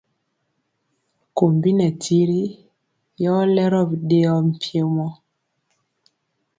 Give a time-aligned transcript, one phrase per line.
[1.37, 2.41] Kumbi nɛ tiri
[3.23, 5.07] yɔ lero bidɛɛɔ mpiemo.